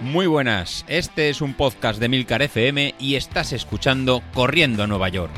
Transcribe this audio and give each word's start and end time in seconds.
Muy 0.00 0.28
buenas, 0.28 0.84
este 0.86 1.28
es 1.28 1.40
un 1.40 1.54
podcast 1.54 1.98
de 1.98 2.08
Milcar 2.08 2.40
FM 2.40 2.94
y 3.00 3.16
estás 3.16 3.52
escuchando 3.52 4.22
Corriendo 4.32 4.84
a 4.84 4.86
Nueva 4.86 5.08
York. 5.08 5.32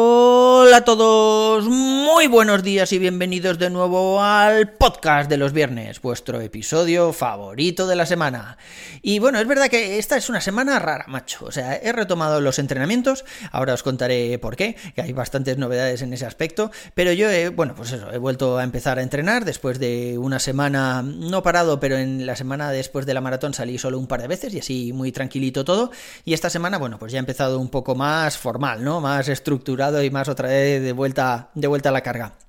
a 0.77 0.85
todos, 0.85 1.67
muy 2.15 2.29
buenos 2.29 2.63
días 2.63 2.93
y 2.93 3.01
bienvenidos 3.01 3.59
de 3.59 3.71
nuevo 3.71 4.23
al 4.23 4.71
podcast 4.71 5.29
de 5.29 5.37
los 5.37 5.53
viernes, 5.53 6.01
vuestro 6.01 6.41
episodio 6.41 7.13
favorito 7.13 7.89
de 7.89 7.97
la 7.97 8.07
semana. 8.07 8.57
Y 9.03 9.19
bueno, 9.19 9.41
es 9.41 9.49
verdad 9.49 9.67
que 9.67 9.99
esta 9.99 10.17
es 10.17 10.29
una 10.29 10.41
semana 10.41 10.79
rara, 10.79 11.07
macho. 11.09 11.45
O 11.45 11.51
sea, 11.51 11.75
he 11.75 11.91
retomado 11.91 12.41
los 12.41 12.61
entrenamientos, 12.61 13.25
ahora 13.51 13.75
os 13.75 13.83
contaré 13.83 14.39
por 14.39 14.55
qué, 14.55 14.77
que 14.95 15.03
hay 15.03 15.13
bastantes 15.13 15.59
novedades 15.59 16.03
en 16.03 16.13
ese 16.13 16.25
aspecto, 16.25 16.71
pero 16.95 17.13
yo 17.13 17.29
he, 17.29 17.49
bueno, 17.49 17.75
pues 17.75 17.91
eso, 17.91 18.13
he 18.13 18.19
vuelto 18.19 18.59
a 18.59 18.63
empezar 18.63 19.01
a 19.01 19.03
entrenar 19.03 19.45
después 19.45 19.81
de 19.81 20.17
una 20.17 20.39
semana, 20.39 21.03
no 21.03 21.43
parado, 21.43 21.81
pero 21.81 21.99
en 21.99 22.27
la 22.27 22.37
semana 22.37 22.71
después 22.71 23.07
de 23.07 23.15
la 23.15 23.23
maratón 23.23 23.55
salí 23.55 23.77
solo 23.77 23.99
un 23.99 24.07
par 24.07 24.23
de 24.23 24.29
veces 24.29 24.55
y 24.55 24.61
así 24.61 24.93
muy 24.93 25.11
tranquilito 25.11 25.65
todo. 25.65 25.91
Y 26.25 26.33
esta 26.33 26.49
semana, 26.49 26.79
bueno, 26.79 26.97
pues 26.97 27.11
ya 27.11 27.19
he 27.19 27.19
empezado 27.19 27.59
un 27.59 27.71
poco 27.71 27.97
más 27.97 28.39
formal, 28.39 28.85
¿no? 28.85 29.01
Más 29.01 29.29
estructurado 29.29 30.01
y 30.05 30.11
más 30.11 30.29
otra 30.29 30.49
vez 30.49 30.81
de 30.81 30.93
vuelta, 30.93 31.51
de 31.55 31.67
vuelta 31.67 31.89
a 31.89 31.93
la 31.93 32.04
carga. 32.05 32.44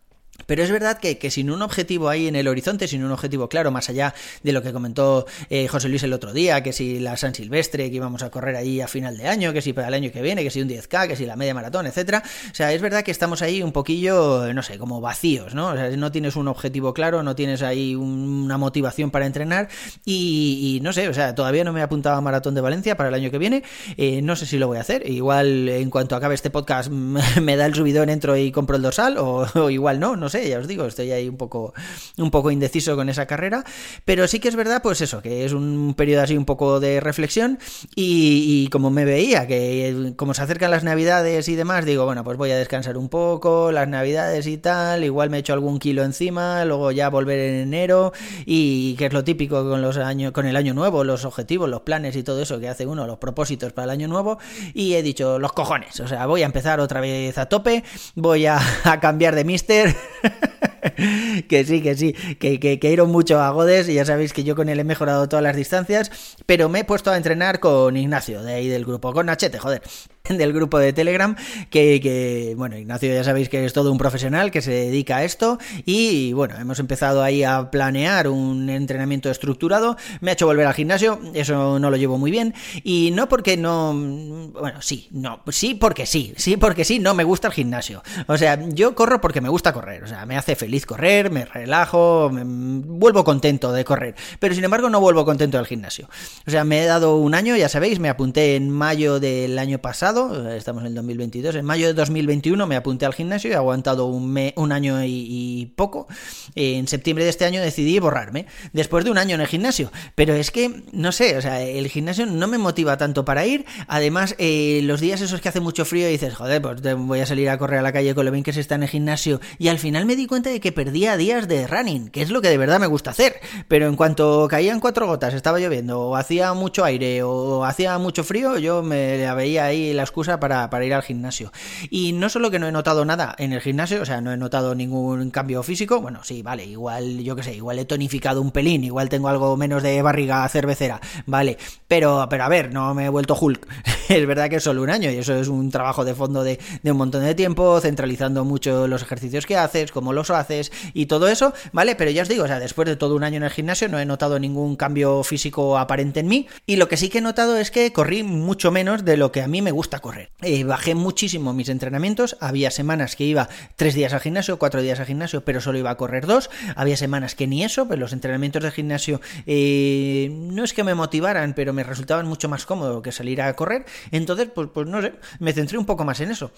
Pero 0.45 0.63
es 0.63 0.71
verdad 0.71 0.97
que, 0.97 1.17
que, 1.17 1.31
sin 1.31 1.49
un 1.51 1.61
objetivo 1.61 2.09
ahí 2.09 2.27
en 2.27 2.35
el 2.35 2.47
horizonte, 2.47 2.87
sin 2.87 3.03
un 3.03 3.11
objetivo 3.11 3.49
claro, 3.49 3.71
más 3.71 3.89
allá 3.89 4.13
de 4.43 4.51
lo 4.51 4.61
que 4.61 4.73
comentó 4.73 5.25
eh, 5.49 5.67
José 5.67 5.89
Luis 5.89 6.03
el 6.03 6.13
otro 6.13 6.33
día, 6.33 6.61
que 6.63 6.73
si 6.73 6.99
la 6.99 7.17
San 7.17 7.33
Silvestre, 7.33 7.89
que 7.89 7.95
íbamos 7.95 8.23
a 8.23 8.29
correr 8.29 8.55
ahí 8.55 8.81
a 8.81 8.87
final 8.87 9.17
de 9.17 9.27
año, 9.27 9.53
que 9.53 9.61
si 9.61 9.73
para 9.73 9.87
el 9.87 9.93
año 9.93 10.11
que 10.11 10.21
viene, 10.21 10.43
que 10.43 10.51
si 10.51 10.61
un 10.61 10.69
10K, 10.69 11.07
que 11.07 11.15
si 11.15 11.25
la 11.25 11.35
media 11.35 11.53
maratón, 11.53 11.87
etcétera. 11.87 12.23
O 12.51 12.55
sea, 12.55 12.73
es 12.73 12.81
verdad 12.81 13.03
que 13.03 13.11
estamos 13.11 13.41
ahí 13.41 13.61
un 13.61 13.71
poquillo, 13.71 14.53
no 14.53 14.63
sé, 14.63 14.77
como 14.77 15.01
vacíos, 15.01 15.53
¿no? 15.53 15.69
O 15.69 15.75
sea, 15.75 15.89
no 15.91 16.11
tienes 16.11 16.35
un 16.35 16.47
objetivo 16.47 16.93
claro, 16.93 17.23
no 17.23 17.35
tienes 17.35 17.61
ahí 17.61 17.95
una 17.95 18.57
motivación 18.57 19.11
para 19.11 19.25
entrenar 19.25 19.69
y, 20.03 20.77
y 20.77 20.81
no 20.81 20.93
sé, 20.93 21.07
o 21.07 21.13
sea, 21.13 21.35
todavía 21.35 21.63
no 21.63 21.73
me 21.73 21.79
he 21.79 21.83
apuntado 21.83 22.15
a 22.15 22.21
Maratón 22.21 22.55
de 22.55 22.61
Valencia 22.61 22.97
para 22.97 23.09
el 23.09 23.15
año 23.15 23.31
que 23.31 23.37
viene. 23.37 23.63
Eh, 23.97 24.21
no 24.21 24.35
sé 24.35 24.45
si 24.45 24.57
lo 24.57 24.67
voy 24.67 24.77
a 24.77 24.81
hacer. 24.81 25.09
Igual 25.09 25.69
en 25.69 25.89
cuanto 25.89 26.15
acabe 26.15 26.35
este 26.35 26.49
podcast 26.49 26.89
me 27.41 27.55
da 27.55 27.65
el 27.65 27.73
subidón, 27.73 28.09
entro 28.09 28.37
y 28.37 28.51
compro 28.51 28.75
el 28.75 28.81
dorsal 28.81 29.17
o, 29.17 29.47
o 29.55 29.69
igual 29.69 29.99
no, 29.99 30.15
no 30.15 30.29
sé, 30.29 30.34
ya 30.43 30.59
os 30.59 30.67
digo, 30.67 30.85
estoy 30.85 31.11
ahí 31.11 31.29
un 31.29 31.37
poco, 31.37 31.73
un 32.17 32.31
poco 32.31 32.51
indeciso 32.51 32.95
con 32.95 33.09
esa 33.09 33.25
carrera, 33.25 33.63
pero 34.03 34.27
sí 34.27 34.39
que 34.39 34.47
es 34.47 34.55
verdad, 34.55 34.81
pues 34.81 35.01
eso, 35.01 35.21
que 35.21 35.45
es 35.45 35.53
un 35.53 35.93
periodo 35.95 36.23
así 36.23 36.37
un 36.37 36.45
poco 36.45 36.79
de 36.79 36.99
reflexión 36.99 37.59
y, 37.95 38.67
como 38.69 38.89
me 38.89 39.05
veía, 39.05 39.47
que 39.47 40.13
como 40.15 40.33
se 40.33 40.41
acercan 40.41 40.71
las 40.71 40.83
navidades 40.83 41.47
y 41.47 41.55
demás, 41.55 41.85
digo, 41.85 42.05
bueno, 42.05 42.23
pues 42.23 42.37
voy 42.37 42.51
a 42.51 42.57
descansar 42.57 42.97
un 42.97 43.09
poco, 43.09 43.71
las 43.71 43.87
navidades 43.87 44.47
y 44.47 44.57
tal, 44.57 45.03
igual 45.03 45.29
me 45.29 45.39
echo 45.39 45.53
algún 45.53 45.79
kilo 45.79 46.03
encima, 46.03 46.65
luego 46.65 46.91
ya 46.91 47.09
volver 47.09 47.39
en 47.39 47.55
enero 47.55 48.13
y 48.45 48.95
que 48.95 49.07
es 49.07 49.13
lo 49.13 49.23
típico 49.23 49.67
con 49.67 49.81
los 49.81 49.97
años, 49.97 50.31
con 50.31 50.45
el 50.45 50.55
año 50.55 50.73
nuevo, 50.73 51.03
los 51.03 51.25
objetivos, 51.25 51.69
los 51.69 51.81
planes 51.81 52.15
y 52.15 52.23
todo 52.23 52.41
eso 52.41 52.59
que 52.59 52.69
hace 52.69 52.85
uno, 52.85 53.07
los 53.07 53.17
propósitos 53.17 53.73
para 53.73 53.85
el 53.85 53.89
año 53.91 54.07
nuevo, 54.07 54.39
y 54.73 54.93
he 54.93 55.03
dicho, 55.03 55.39
los 55.39 55.53
cojones, 55.53 55.99
o 55.99 56.07
sea, 56.07 56.25
voy 56.25 56.43
a 56.43 56.45
empezar 56.45 56.79
otra 56.79 57.01
vez 57.01 57.37
a 57.37 57.47
tope, 57.47 57.83
voy 58.15 58.45
a 58.45 58.59
cambiar 59.01 59.35
de 59.35 59.43
mister. 59.43 59.95
que 61.47 61.65
sí, 61.65 61.81
que 61.81 61.95
sí, 61.95 62.13
que, 62.13 62.59
que, 62.59 62.79
que 62.79 62.91
iron 62.91 63.11
mucho 63.11 63.39
a 63.41 63.49
Godes 63.49 63.89
y 63.89 63.95
ya 63.95 64.05
sabéis 64.05 64.33
que 64.33 64.43
yo 64.43 64.55
con 64.55 64.69
él 64.69 64.79
he 64.79 64.83
mejorado 64.83 65.27
todas 65.29 65.43
las 65.43 65.55
distancias, 65.55 66.35
pero 66.45 66.69
me 66.69 66.79
he 66.79 66.83
puesto 66.83 67.11
a 67.11 67.17
entrenar 67.17 67.59
con 67.59 67.97
Ignacio, 67.97 68.43
de 68.43 68.53
ahí 68.53 68.67
del 68.67 68.85
grupo, 68.85 69.13
con 69.13 69.25
Nachete, 69.25 69.59
joder 69.59 69.81
del 70.29 70.53
grupo 70.53 70.79
de 70.79 70.93
Telegram, 70.93 71.35
que, 71.69 71.99
que, 72.01 72.53
bueno, 72.57 72.77
Ignacio 72.77 73.13
ya 73.13 73.23
sabéis 73.23 73.49
que 73.49 73.65
es 73.65 73.73
todo 73.73 73.91
un 73.91 73.97
profesional 73.97 74.51
que 74.51 74.61
se 74.61 74.71
dedica 74.71 75.17
a 75.17 75.23
esto 75.23 75.59
y 75.85 76.33
bueno, 76.33 76.55
hemos 76.59 76.79
empezado 76.79 77.23
ahí 77.23 77.43
a 77.43 77.69
planear 77.71 78.27
un 78.27 78.69
entrenamiento 78.69 79.29
estructurado, 79.29 79.97
me 80.21 80.31
ha 80.31 80.33
hecho 80.33 80.45
volver 80.45 80.67
al 80.67 80.73
gimnasio, 80.73 81.19
eso 81.33 81.79
no 81.79 81.89
lo 81.89 81.97
llevo 81.97 82.17
muy 82.17 82.31
bien 82.31 82.53
y 82.83 83.11
no 83.11 83.29
porque 83.29 83.57
no, 83.57 83.93
bueno, 83.93 84.81
sí, 84.81 85.07
no, 85.11 85.41
sí 85.49 85.75
porque 85.75 86.05
sí, 86.05 86.33
sí 86.37 86.57
porque 86.57 86.85
sí, 86.85 86.99
no 86.99 87.13
me 87.13 87.23
gusta 87.23 87.47
el 87.47 87.53
gimnasio, 87.53 88.03
o 88.27 88.37
sea, 88.37 88.59
yo 88.69 88.95
corro 88.95 89.21
porque 89.21 89.41
me 89.41 89.49
gusta 89.49 89.73
correr, 89.73 90.03
o 90.03 90.07
sea, 90.07 90.25
me 90.25 90.37
hace 90.37 90.55
feliz 90.55 90.85
correr, 90.85 91.29
me 91.29 91.45
relajo, 91.45 92.29
me, 92.31 92.43
vuelvo 92.45 93.23
contento 93.23 93.71
de 93.71 93.85
correr, 93.85 94.15
pero 94.39 94.55
sin 94.55 94.63
embargo 94.63 94.89
no 94.89 94.99
vuelvo 94.99 95.25
contento 95.25 95.57
del 95.57 95.67
gimnasio, 95.67 96.09
o 96.47 96.51
sea, 96.51 96.63
me 96.63 96.83
he 96.83 96.85
dado 96.85 97.17
un 97.17 97.35
año, 97.35 97.55
ya 97.55 97.69
sabéis, 97.69 97.99
me 97.99 98.09
apunté 98.09 98.55
en 98.55 98.69
mayo 98.69 99.19
del 99.19 99.59
año 99.59 99.79
pasado, 99.79 100.14
estamos 100.55 100.81
en 100.83 100.87
el 100.87 100.95
2022, 100.95 101.55
en 101.55 101.65
mayo 101.65 101.87
de 101.87 101.93
2021 101.93 102.65
me 102.67 102.75
apunté 102.75 103.05
al 103.05 103.13
gimnasio 103.13 103.49
y 103.49 103.53
he 103.53 103.55
aguantado 103.55 104.05
un, 104.05 104.31
me, 104.31 104.53
un 104.55 104.71
año 104.71 105.03
y, 105.03 105.27
y, 105.29 105.65
poco. 105.75 106.07
En 106.55 106.87
septiembre 106.87 107.23
de 107.25 107.29
este 107.29 107.45
año 107.45 107.61
decidí 107.61 107.99
borrarme, 107.99 108.45
después 108.73 109.03
de 109.03 109.11
un 109.11 109.17
año 109.17 109.35
en 109.35 109.41
el 109.41 109.47
gimnasio. 109.47 109.91
Pero 110.15 110.33
es 110.33 110.51
que, 110.51 110.83
no 110.91 111.11
sé, 111.11 111.37
o 111.37 111.41
sea, 111.41 111.61
el 111.61 111.87
gimnasio 111.89 112.25
no 112.25 112.47
me 112.47 112.57
motiva 112.57 112.97
tanto 112.97 113.25
para 113.25 113.45
ir. 113.45 113.65
Además, 113.87 114.35
eh, 114.37 114.81
los 114.83 115.01
días 115.01 115.21
esos 115.21 115.41
que 115.41 115.49
hace 115.49 115.59
mucho 115.59 115.85
frío 115.85 116.07
dices, 116.07 116.33
joder, 116.33 116.61
pues 116.61 116.81
voy 116.97 117.19
a 117.19 117.25
salir 117.25 117.49
a 117.49 117.57
correr 117.57 117.79
a 117.79 117.83
la 117.83 117.91
calle 117.91 118.15
con 118.15 118.25
lo 118.25 118.31
bien 118.31 118.43
que 118.43 118.53
se 118.53 118.61
está 118.61 118.75
en 118.75 118.83
el 118.83 118.89
gimnasio. 118.89 119.41
Y 119.57 119.67
al 119.67 119.79
final 119.79 120.05
me 120.05 120.15
di 120.15 120.27
cuenta 120.27 120.49
de 120.49 120.59
que 120.59 120.71
perdía 120.71 121.17
días 121.17 121.47
de 121.47 121.67
running, 121.67 122.09
que 122.09 122.21
es 122.21 122.29
lo 122.29 122.41
que 122.41 122.49
de 122.49 122.57
verdad 122.57 122.79
me 122.79 122.87
gusta 122.87 123.11
hacer. 123.11 123.35
Pero 123.67 123.87
en 123.87 123.95
cuanto 123.95 124.47
caían 124.49 124.79
cuatro 124.79 125.07
gotas, 125.07 125.33
estaba 125.33 125.59
lloviendo, 125.59 125.99
o 125.99 126.15
hacía 126.15 126.53
mucho 126.53 126.85
aire, 126.85 127.23
o 127.23 127.65
hacía 127.65 127.97
mucho 127.97 128.23
frío, 128.23 128.57
yo 128.57 128.81
me 128.81 129.33
veía 129.35 129.65
ahí 129.65 129.93
la 129.93 130.04
excusa 130.05 130.39
para, 130.39 130.69
para, 130.69 130.85
ir 130.85 130.93
al 130.93 131.03
gimnasio. 131.03 131.51
Y 131.89 132.13
no 132.13 132.29
solo 132.29 132.51
que 132.51 132.59
no 132.59 132.67
he 132.67 132.71
notado 132.71 133.03
nada 133.05 133.35
en 133.37 133.51
el 133.53 133.61
gimnasio, 133.61 134.01
o 134.01 134.05
sea, 134.05 134.21
no 134.21 134.31
he 134.31 134.37
notado 134.37 134.75
ningún 134.75 135.31
cambio 135.31 135.61
físico, 135.63 136.01
bueno, 136.01 136.23
sí, 136.23 136.41
vale, 136.41 136.65
igual, 136.65 137.19
yo 137.19 137.35
que 137.35 137.43
sé, 137.43 137.55
igual 137.55 137.79
he 137.79 137.85
tonificado 137.85 138.41
un 138.41 138.51
pelín, 138.51 138.83
igual 138.83 139.09
tengo 139.09 139.27
algo 139.27 139.57
menos 139.57 139.83
de 139.83 140.01
barriga 140.01 140.47
cervecera, 140.47 141.01
vale, 141.25 141.57
pero, 141.87 142.27
pero 142.29 142.43
a 142.43 142.49
ver, 142.49 142.73
no 142.73 142.93
me 142.93 143.05
he 143.05 143.09
vuelto 143.09 143.37
Hulk. 143.39 143.67
es 144.09 144.27
verdad 144.27 144.49
que 144.49 144.57
es 144.57 144.63
solo 144.63 144.83
un 144.83 144.89
año 144.89 145.09
y 145.11 145.17
eso 145.17 145.35
es 145.35 145.47
un 145.47 145.71
trabajo 145.71 146.05
de 146.05 146.13
fondo 146.13 146.43
de, 146.43 146.59
de 146.83 146.91
un 146.91 146.97
montón 146.97 147.23
de 147.23 147.35
tiempo, 147.35 147.79
centralizando 147.81 148.45
mucho 148.45 148.87
los 148.87 149.01
ejercicios 149.01 149.45
que 149.45 149.57
haces, 149.57 149.91
cómo 149.91 150.13
los 150.13 150.29
haces 150.29 150.71
y 150.93 151.07
todo 151.07 151.27
eso, 151.27 151.53
¿vale? 151.73 151.95
Pero 151.95 152.11
ya 152.11 152.21
os 152.21 152.29
digo, 152.29 152.43
o 152.43 152.47
sea, 152.47 152.59
después 152.59 152.87
de 152.87 152.95
todo 152.95 153.15
un 153.15 153.23
año 153.23 153.37
en 153.37 153.43
el 153.43 153.49
gimnasio 153.49 153.89
no 153.89 153.99
he 153.99 154.05
notado 154.05 154.39
ningún 154.39 154.75
cambio 154.75 155.23
físico 155.23 155.77
aparente 155.77 156.19
en 156.19 156.27
mí 156.27 156.47
y 156.65 156.75
lo 156.75 156.87
que 156.87 156.97
sí 156.97 157.09
que 157.09 157.19
he 157.19 157.21
notado 157.21 157.57
es 157.57 157.71
que 157.71 157.91
corrí 157.91 158.23
mucho 158.23 158.71
menos 158.71 159.05
de 159.05 159.17
lo 159.17 159.31
que 159.31 159.41
a 159.41 159.47
mí 159.47 159.61
me 159.61 159.71
gusta 159.71 159.94
correr. 159.99 160.31
Eh, 160.41 160.63
bajé 160.63 160.95
muchísimo 160.95 161.53
mis 161.53 161.69
entrenamientos. 161.69 162.37
Había 162.39 162.71
semanas 162.71 163.15
que 163.15 163.23
iba 163.23 163.49
tres 163.75 163.93
días 163.93 164.13
al 164.13 164.19
gimnasio, 164.19 164.59
cuatro 164.59 164.81
días 164.81 164.99
al 164.99 165.05
gimnasio, 165.05 165.43
pero 165.43 165.61
solo 165.61 165.77
iba 165.77 165.89
a 165.89 165.97
correr 165.97 166.25
dos. 166.25 166.49
Había 166.75 166.97
semanas 166.97 167.35
que 167.35 167.47
ni 167.47 167.63
eso, 167.63 167.87
pues 167.87 167.99
los 167.99 168.13
entrenamientos 168.13 168.63
de 168.63 168.71
gimnasio 168.71 169.21
eh, 169.45 170.29
no 170.31 170.63
es 170.63 170.73
que 170.73 170.83
me 170.83 170.95
motivaran, 170.95 171.53
pero 171.53 171.73
me 171.73 171.83
resultaban 171.83 172.27
mucho 172.27 172.49
más 172.49 172.65
cómodo 172.65 173.01
que 173.01 173.11
salir 173.11 173.41
a 173.41 173.53
correr. 173.55 173.85
Entonces, 174.11 174.49
pues, 174.53 174.69
pues 174.73 174.87
no 174.87 175.01
sé, 175.01 175.13
me 175.39 175.53
centré 175.53 175.77
un 175.77 175.85
poco 175.85 176.05
más 176.05 176.19
en 176.19 176.31
eso. 176.31 176.51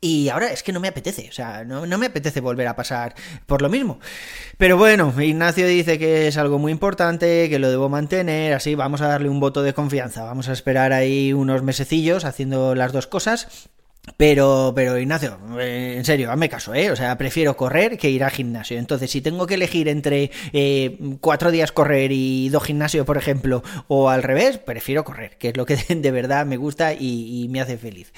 Y 0.00 0.30
ahora 0.30 0.50
es 0.50 0.62
que 0.62 0.72
no 0.72 0.80
me 0.80 0.88
apetece, 0.88 1.28
o 1.28 1.32
sea, 1.32 1.64
no, 1.64 1.84
no, 1.84 1.98
me 1.98 2.06
apetece 2.06 2.40
volver 2.40 2.66
a 2.68 2.76
pasar 2.76 3.14
por 3.46 3.60
lo 3.60 3.68
mismo. 3.68 3.98
Pero 4.56 4.78
bueno, 4.78 5.12
Ignacio 5.20 5.66
dice 5.66 5.98
que 5.98 6.28
es 6.28 6.38
algo 6.38 6.58
muy 6.58 6.72
importante, 6.72 7.50
que 7.50 7.58
lo 7.58 7.70
debo 7.70 7.88
mantener, 7.88 8.54
así 8.54 8.74
vamos 8.74 9.02
a 9.02 9.08
darle 9.08 9.28
un 9.28 9.40
voto 9.40 9.62
de 9.62 9.74
confianza, 9.74 10.24
vamos 10.24 10.48
a 10.48 10.52
esperar 10.52 10.92
ahí 10.92 11.32
unos 11.34 11.62
mesecillos 11.62 12.24
haciendo 12.24 12.74
las 12.74 12.92
dos 12.92 13.06
cosas. 13.06 13.70
Pero, 14.16 14.72
pero 14.74 14.98
Ignacio, 14.98 15.38
eh, 15.58 15.94
en 15.96 16.04
serio, 16.04 16.30
hazme 16.30 16.48
caso, 16.48 16.74
¿eh? 16.74 16.90
O 16.90 16.96
sea, 16.96 17.16
prefiero 17.18 17.56
correr 17.56 17.98
que 17.98 18.10
ir 18.10 18.24
al 18.24 18.30
gimnasio. 18.30 18.78
Entonces, 18.78 19.10
si 19.10 19.20
tengo 19.20 19.46
que 19.46 19.54
elegir 19.54 19.88
entre 19.88 20.30
eh, 20.52 20.98
cuatro 21.20 21.50
días 21.50 21.70
correr 21.70 22.10
y 22.12 22.48
dos 22.48 22.64
gimnasio, 22.64 23.04
por 23.04 23.18
ejemplo, 23.18 23.62
o 23.88 24.08
al 24.08 24.22
revés, 24.22 24.58
prefiero 24.58 25.04
correr, 25.04 25.36
que 25.38 25.50
es 25.50 25.56
lo 25.56 25.66
que 25.66 25.76
de 25.88 26.10
verdad 26.10 26.46
me 26.46 26.56
gusta 26.56 26.94
y, 26.94 27.46
me 27.50 27.60
hace 27.60 27.76
feliz. 27.76 28.12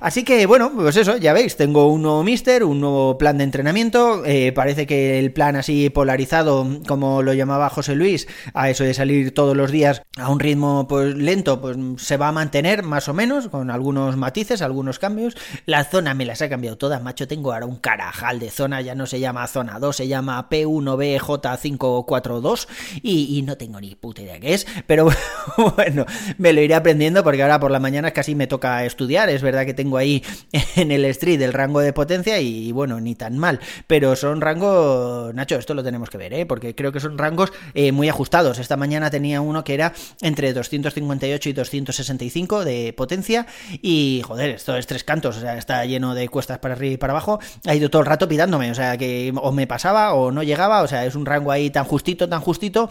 Así 0.00 0.24
que, 0.24 0.46
bueno, 0.46 0.72
pues 0.74 0.96
eso, 0.96 1.16
ya 1.16 1.32
veis, 1.32 1.56
tengo 1.56 1.92
un 1.92 2.02
nuevo 2.02 2.22
mister, 2.22 2.64
un 2.64 2.80
nuevo 2.80 3.18
plan 3.18 3.38
de 3.38 3.44
entrenamiento. 3.44 4.24
Eh, 4.24 4.52
parece 4.52 4.86
que 4.86 5.18
el 5.18 5.32
plan 5.32 5.56
así 5.56 5.90
polarizado, 5.90 6.66
como 6.86 7.22
lo 7.22 7.34
llamaba 7.34 7.70
José 7.70 7.94
Luis, 7.94 8.26
a 8.54 8.70
eso 8.70 8.84
de 8.84 8.94
salir 8.94 9.34
todos 9.34 9.56
los 9.56 9.70
días 9.70 10.02
a 10.16 10.30
un 10.30 10.40
ritmo 10.40 10.88
pues 10.88 11.14
lento, 11.14 11.60
pues 11.60 11.76
se 11.98 12.16
va 12.16 12.28
a 12.28 12.32
mantener 12.32 12.82
más 12.82 13.08
o 13.08 13.14
menos, 13.14 13.48
con 13.48 13.70
algunos 13.70 14.16
matices, 14.16 14.62
algunos 14.62 14.98
cambios 14.98 15.19
cambios. 15.20 15.36
La 15.66 15.84
zona 15.84 16.14
me 16.14 16.24
las 16.24 16.40
ha 16.42 16.48
cambiado 16.48 16.78
todas, 16.78 17.02
macho. 17.02 17.28
Tengo 17.28 17.52
ahora 17.52 17.66
un 17.66 17.76
carajal 17.76 18.38
de 18.38 18.50
zona, 18.50 18.80
ya 18.80 18.94
no 18.94 19.06
se 19.06 19.20
llama 19.20 19.46
zona 19.46 19.78
2, 19.78 19.96
se 19.96 20.08
llama 20.08 20.48
P1BJ542 20.48 22.66
y, 23.02 23.42
no 23.42 23.56
tengo 23.56 23.80
ni 23.80 23.94
puta 23.94 24.20
idea 24.22 24.38
qué 24.38 24.54
es, 24.54 24.66
pero 24.86 25.08
bueno, 25.76 26.06
me 26.38 26.52
lo 26.52 26.60
iré 26.60 26.74
aprendiendo 26.74 27.24
porque 27.24 27.42
ahora 27.42 27.58
por 27.58 27.70
la 27.70 27.80
mañana 27.80 28.10
casi 28.12 28.34
me 28.34 28.46
toca 28.46 28.84
estudiar. 28.84 29.30
Es 29.30 29.42
verdad 29.42 29.66
que 29.66 29.74
tengo 29.74 29.96
ahí 29.96 30.22
en 30.76 30.90
el 30.90 31.04
street 31.06 31.40
el 31.42 31.52
rango 31.52 31.80
de 31.80 31.92
potencia 31.92 32.40
y 32.40 32.72
bueno, 32.72 33.00
ni 33.00 33.14
tan 33.14 33.38
mal, 33.38 33.60
pero 33.86 34.16
son 34.16 34.40
rangos, 34.40 35.34
Nacho, 35.34 35.56
esto 35.56 35.74
lo 35.74 35.82
tenemos 35.82 36.10
que 36.10 36.18
ver, 36.18 36.34
¿eh? 36.34 36.46
porque 36.46 36.74
creo 36.74 36.92
que 36.92 37.00
son 37.00 37.18
rangos 37.18 37.52
eh, 37.74 37.92
muy 37.92 38.08
ajustados. 38.08 38.58
Esta 38.58 38.76
mañana 38.76 39.10
tenía 39.10 39.40
uno 39.40 39.64
que 39.64 39.74
era 39.74 39.92
entre 40.20 40.52
258 40.52 41.48
y 41.48 41.52
265 41.52 42.64
de 42.64 42.92
potencia 42.92 43.46
y 43.82 44.22
joder, 44.24 44.50
esto 44.50 44.76
es 44.76 44.86
tres 44.86 45.04
cantos, 45.10 45.38
o 45.38 45.40
sea, 45.40 45.58
está 45.58 45.84
lleno 45.84 46.14
de 46.14 46.28
cuestas 46.28 46.60
para 46.60 46.74
arriba 46.74 46.94
y 46.94 46.96
para 46.96 47.12
abajo. 47.12 47.40
Ha 47.66 47.74
ido 47.74 47.90
todo 47.90 48.02
el 48.02 48.06
rato 48.06 48.28
pidándome, 48.28 48.70
o 48.70 48.74
sea, 48.76 48.96
que 48.96 49.32
o 49.34 49.50
me 49.50 49.66
pasaba 49.66 50.14
o 50.14 50.30
no 50.30 50.44
llegaba, 50.44 50.82
o 50.82 50.86
sea, 50.86 51.04
es 51.04 51.16
un 51.16 51.26
rango 51.26 51.50
ahí 51.50 51.68
tan 51.68 51.84
justito, 51.84 52.28
tan 52.28 52.40
justito 52.40 52.88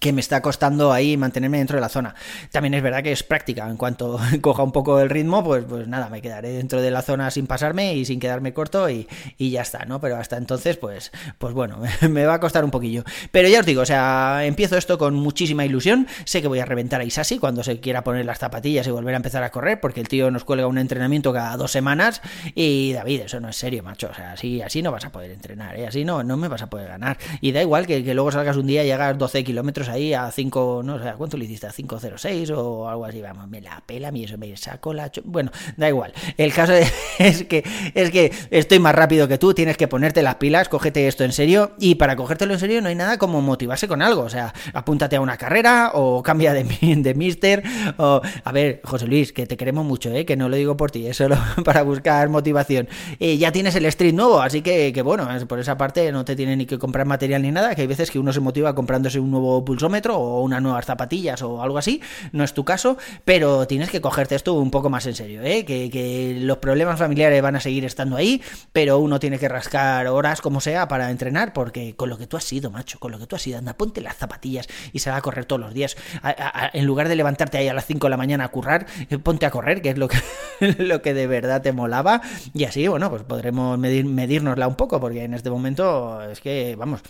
que 0.00 0.12
me 0.12 0.20
está 0.20 0.42
costando 0.42 0.92
ahí 0.92 1.16
mantenerme 1.16 1.58
dentro 1.58 1.76
de 1.76 1.80
la 1.80 1.88
zona. 1.88 2.14
También 2.52 2.74
es 2.74 2.82
verdad 2.82 3.02
que 3.02 3.10
es 3.10 3.22
práctica, 3.22 3.68
en 3.68 3.76
cuanto 3.76 4.20
coja 4.40 4.62
un 4.62 4.72
poco 4.72 5.00
el 5.00 5.10
ritmo, 5.10 5.42
pues, 5.42 5.64
pues 5.64 5.88
nada, 5.88 6.08
me 6.08 6.22
quedaré 6.22 6.50
dentro 6.50 6.80
de 6.80 6.90
la 6.90 7.02
zona 7.02 7.30
sin 7.30 7.46
pasarme 7.46 7.94
y 7.94 8.04
sin 8.04 8.20
quedarme 8.20 8.52
corto 8.52 8.88
y, 8.90 9.08
y 9.38 9.50
ya 9.50 9.62
está, 9.62 9.84
¿no? 9.86 10.00
Pero 10.00 10.16
hasta 10.16 10.36
entonces, 10.36 10.76
pues, 10.76 11.10
pues 11.38 11.52
bueno, 11.54 11.78
me 12.08 12.26
va 12.26 12.34
a 12.34 12.40
costar 12.40 12.64
un 12.64 12.70
poquillo. 12.70 13.02
Pero 13.32 13.48
ya 13.48 13.60
os 13.60 13.66
digo, 13.66 13.82
o 13.82 13.86
sea, 13.86 14.44
empiezo 14.44 14.76
esto 14.76 14.98
con 14.98 15.14
muchísima 15.14 15.64
ilusión, 15.64 16.06
sé 16.24 16.42
que 16.42 16.48
voy 16.48 16.60
a 16.60 16.64
reventar 16.64 17.00
a 17.00 17.04
Isasi 17.04 17.38
cuando 17.38 17.64
se 17.64 17.80
quiera 17.80 18.04
poner 18.04 18.24
las 18.24 18.38
zapatillas 18.38 18.86
y 18.86 18.90
volver 18.90 19.14
a 19.14 19.16
empezar 19.16 19.42
a 19.42 19.50
correr, 19.50 19.80
porque 19.80 20.00
el 20.00 20.08
tío 20.08 20.30
nos 20.30 20.44
cuelga 20.44 20.66
un 20.66 20.78
entrenamiento 20.78 21.32
cada 21.32 21.56
dos 21.56 21.72
semanas 21.72 22.22
y 22.54 22.92
David, 22.92 23.22
eso 23.22 23.40
no 23.40 23.48
es 23.48 23.56
serio, 23.56 23.82
macho, 23.82 24.10
o 24.10 24.14
sea, 24.14 24.32
así, 24.32 24.62
así 24.62 24.82
no 24.82 24.92
vas 24.92 25.04
a 25.04 25.10
poder 25.10 25.32
entrenar, 25.32 25.76
¿eh? 25.76 25.86
así 25.86 26.04
no, 26.04 26.22
no 26.22 26.36
me 26.36 26.48
vas 26.48 26.62
a 26.62 26.70
poder 26.70 26.88
ganar. 26.88 27.18
Y 27.40 27.52
da 27.52 27.62
igual 27.62 27.86
que, 27.86 28.04
que 28.04 28.14
luego 28.14 28.30
salgas 28.30 28.56
un 28.56 28.66
día 28.66 28.84
y 28.84 28.90
hagas 28.90 29.18
12 29.18 29.42
kilómetros 29.44 29.77
ahí 29.88 30.14
a 30.14 30.30
5, 30.30 30.82
no 30.84 30.98
sé, 30.98 31.12
¿cuánto 31.16 31.36
le 31.36 31.44
hiciste? 31.44 31.66
A 31.66 31.70
506 31.70 32.50
o 32.50 32.88
algo 32.88 33.04
así, 33.04 33.20
vamos, 33.20 33.48
me 33.48 33.60
la 33.60 33.82
pela, 33.84 34.10
mí 34.10 34.24
eso 34.24 34.38
me 34.38 34.56
saco 34.56 34.92
la... 34.92 35.10
Bueno, 35.24 35.52
da 35.76 35.88
igual. 35.88 36.12
El 36.36 36.52
caso 36.52 36.72
es 37.18 37.44
que, 37.44 37.62
es 37.94 38.10
que 38.10 38.32
estoy 38.50 38.78
más 38.78 38.94
rápido 38.94 39.28
que 39.28 39.38
tú, 39.38 39.54
tienes 39.54 39.76
que 39.76 39.86
ponerte 39.86 40.22
las 40.22 40.36
pilas, 40.36 40.68
cógete 40.68 41.06
esto 41.06 41.24
en 41.24 41.32
serio 41.32 41.72
y 41.78 41.96
para 41.96 42.16
cogértelo 42.16 42.54
en 42.54 42.60
serio 42.60 42.80
no 42.80 42.88
hay 42.88 42.94
nada 42.94 43.18
como 43.18 43.42
motivarse 43.42 43.86
con 43.86 44.02
algo, 44.02 44.22
o 44.22 44.30
sea, 44.30 44.54
apúntate 44.72 45.16
a 45.16 45.20
una 45.20 45.36
carrera 45.36 45.92
o 45.94 46.22
cambia 46.22 46.52
de, 46.52 46.64
de 46.64 47.14
mister 47.14 47.62
o... 47.98 48.22
A 48.44 48.52
ver, 48.52 48.80
José 48.84 49.06
Luis, 49.06 49.32
que 49.32 49.46
te 49.46 49.56
queremos 49.56 49.84
mucho, 49.84 50.10
¿eh? 50.10 50.24
que 50.24 50.36
no 50.36 50.48
lo 50.48 50.56
digo 50.56 50.76
por 50.76 50.90
ti, 50.90 51.06
es 51.06 51.16
solo 51.16 51.36
para 51.64 51.82
buscar 51.82 52.28
motivación. 52.28 52.88
Eh, 53.20 53.36
ya 53.36 53.52
tienes 53.52 53.74
el 53.74 53.84
street 53.86 54.14
nuevo, 54.14 54.40
así 54.40 54.62
que, 54.62 54.92
que 54.92 55.02
bueno, 55.02 55.28
por 55.46 55.58
esa 55.58 55.76
parte 55.76 56.10
no 56.12 56.24
te 56.24 56.36
tiene 56.36 56.56
ni 56.56 56.66
que 56.66 56.78
comprar 56.78 57.06
material 57.06 57.42
ni 57.42 57.50
nada, 57.50 57.74
que 57.74 57.82
hay 57.82 57.86
veces 57.86 58.10
que 58.10 58.18
uno 58.18 58.32
se 58.32 58.40
motiva 58.40 58.74
comprándose 58.74 59.20
un 59.20 59.30
nuevo 59.30 59.64
pulsómetro 59.68 60.16
o 60.16 60.40
unas 60.40 60.62
nuevas 60.62 60.86
zapatillas 60.86 61.42
o 61.42 61.62
algo 61.62 61.76
así, 61.76 62.00
no 62.32 62.42
es 62.42 62.54
tu 62.54 62.64
caso, 62.64 62.96
pero 63.26 63.66
tienes 63.66 63.90
que 63.90 64.00
cogerte 64.00 64.34
esto 64.34 64.54
un 64.54 64.70
poco 64.70 64.88
más 64.88 65.04
en 65.04 65.14
serio, 65.14 65.42
¿eh? 65.42 65.66
que, 65.66 65.90
que 65.90 66.38
los 66.40 66.56
problemas 66.56 66.98
familiares 66.98 67.42
van 67.42 67.54
a 67.56 67.60
seguir 67.60 67.84
estando 67.84 68.16
ahí, 68.16 68.40
pero 68.72 68.98
uno 68.98 69.20
tiene 69.20 69.38
que 69.38 69.46
rascar 69.46 70.06
horas 70.06 70.40
como 70.40 70.62
sea 70.62 70.88
para 70.88 71.10
entrenar, 71.10 71.52
porque 71.52 71.94
con 71.96 72.08
lo 72.08 72.16
que 72.16 72.26
tú 72.26 72.38
has 72.38 72.44
sido, 72.44 72.70
macho, 72.70 72.98
con 72.98 73.12
lo 73.12 73.18
que 73.18 73.26
tú 73.26 73.36
has 73.36 73.42
sido, 73.42 73.58
anda, 73.58 73.74
ponte 73.74 74.00
las 74.00 74.16
zapatillas 74.16 74.68
y 74.94 75.00
se 75.00 75.10
va 75.10 75.16
a 75.16 75.20
correr 75.20 75.44
todos 75.44 75.60
los 75.60 75.74
días. 75.74 75.98
en 76.72 76.86
lugar 76.86 77.10
de 77.10 77.16
levantarte 77.16 77.58
ahí 77.58 77.68
a 77.68 77.74
las 77.74 77.84
5 77.84 78.06
de 78.06 78.10
la 78.10 78.16
mañana 78.16 78.44
a 78.44 78.48
currar, 78.48 78.86
eh, 79.10 79.18
ponte 79.18 79.44
a 79.44 79.50
correr, 79.50 79.82
que 79.82 79.90
es 79.90 79.98
lo 79.98 80.08
que, 80.08 80.16
lo 80.78 81.02
que 81.02 81.12
de 81.12 81.26
verdad 81.26 81.60
te 81.60 81.72
molaba, 81.72 82.22
y 82.54 82.64
así, 82.64 82.88
bueno, 82.88 83.10
pues 83.10 83.22
podremos 83.24 83.78
medir, 83.78 84.06
medírnosla 84.06 84.66
un 84.66 84.76
poco, 84.76 84.98
porque 84.98 85.24
en 85.24 85.34
este 85.34 85.50
momento 85.50 86.22
es 86.22 86.40
que, 86.40 86.74
vamos, 86.74 87.02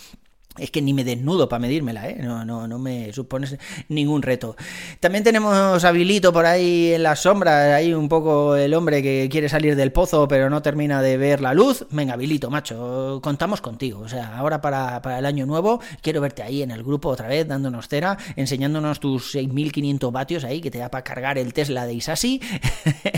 es 0.59 0.71
que 0.71 0.83
ni 0.83 0.93
me 0.93 1.05
desnudo 1.05 1.49
para 1.49 1.61
medírmela, 1.61 2.09
¿eh? 2.09 2.19
No, 2.21 2.45
no, 2.45 2.67
no 2.67 2.79
me 2.79 3.13
supones 3.13 3.57
ningún 3.89 4.23
reto. 4.23 4.57
También 5.01 5.25
tenemos 5.25 5.85
a 5.85 5.93
Vilito 5.93 6.33
por 6.33 6.47
ahí 6.47 6.93
en 6.93 7.03
las 7.03 7.21
sombras, 7.21 7.73
ahí 7.75 7.95
un 7.95 8.09
poco 8.09 8.57
el 8.57 8.75
hombre 8.75 9.03
que 9.03 9.29
quiere 9.31 9.49
salir 9.49 9.77
del 9.77 9.93
pozo 9.93 10.19
pero 10.27 10.51
no 10.51 10.63
termina 10.63 11.03
de 11.03 11.17
ver 11.17 11.41
la 11.41 11.55
luz. 11.55 11.87
Venga, 11.91 12.17
Vilito, 12.17 12.51
macho, 12.51 13.21
contamos 13.23 13.61
contigo. 13.61 14.01
O 14.01 14.09
sea, 14.09 14.37
ahora 14.39 14.61
para, 14.61 15.03
para 15.03 15.19
el 15.19 15.27
año 15.27 15.47
nuevo 15.47 15.81
quiero 16.03 16.21
verte 16.21 16.43
ahí 16.43 16.63
en 16.63 16.71
el 16.71 16.83
grupo 16.83 17.11
otra 17.11 17.29
vez, 17.29 17.47
dándonos 17.47 17.89
cera, 17.89 18.17
enseñándonos 18.37 19.01
tus 19.01 19.35
6.500 19.35 20.13
vatios 20.13 20.45
ahí 20.45 20.61
que 20.61 20.71
te 20.71 20.79
da 20.79 20.91
para 20.91 21.05
cargar 21.05 21.39
el 21.39 21.53
Tesla 21.53 21.87
de 21.87 21.95
Isasi. 21.95 22.41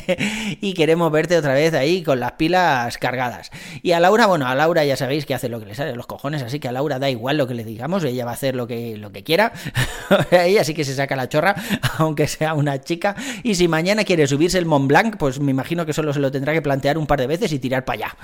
y 0.60 0.74
queremos 0.74 1.10
verte 1.12 1.36
otra 1.36 1.54
vez 1.54 1.74
ahí 1.74 2.02
con 2.02 2.20
las 2.20 2.32
pilas 2.32 2.98
cargadas. 2.98 3.50
Y 3.82 3.92
a 3.92 4.00
Laura, 4.00 4.26
bueno, 4.26 4.46
a 4.46 4.54
Laura 4.54 4.84
ya 4.84 4.96
sabéis 4.96 5.26
que 5.26 5.34
hace 5.34 5.48
lo 5.48 5.60
que 5.60 5.66
le 5.66 5.74
sale 5.74 5.94
los 5.94 6.06
cojones, 6.06 6.42
así 6.42 6.58
que 6.58 6.68
a 6.68 6.72
Laura 6.72 6.98
da 6.98 7.08
igual 7.08 7.29
lo 7.36 7.46
que 7.46 7.54
le 7.54 7.64
digamos, 7.64 8.04
ella 8.04 8.24
va 8.24 8.32
a 8.32 8.34
hacer 8.34 8.54
lo 8.54 8.66
que, 8.66 8.96
lo 8.96 9.12
que 9.12 9.22
quiera, 9.22 9.52
ella 10.30 10.64
sí 10.64 10.74
que 10.74 10.84
se 10.84 10.94
saca 10.94 11.16
la 11.16 11.28
chorra, 11.28 11.54
aunque 11.98 12.26
sea 12.26 12.54
una 12.54 12.80
chica, 12.80 13.14
y 13.42 13.54
si 13.54 13.68
mañana 13.68 14.04
quiere 14.04 14.26
subirse 14.26 14.58
el 14.58 14.66
Mont 14.66 14.88
Blanc, 14.88 15.16
pues 15.16 15.40
me 15.40 15.50
imagino 15.50 15.86
que 15.86 15.92
solo 15.92 16.12
se 16.12 16.20
lo 16.20 16.30
tendrá 16.30 16.52
que 16.52 16.62
plantear 16.62 16.98
un 16.98 17.06
par 17.06 17.20
de 17.20 17.26
veces 17.26 17.52
y 17.52 17.58
tirar 17.58 17.84
para 17.84 18.06
allá, 18.06 18.16